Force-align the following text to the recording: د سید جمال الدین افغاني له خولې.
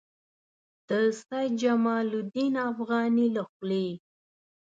د 0.87 0.89
سید 1.21 1.51
جمال 1.61 2.07
الدین 2.19 2.53
افغاني 2.71 3.27
له 3.35 3.43
خولې. 3.51 3.87